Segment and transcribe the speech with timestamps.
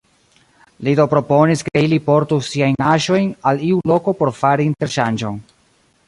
[0.85, 5.37] Li do proponis, ke ili portu siajn aĵojn al iu loko por fari interŝanĝon.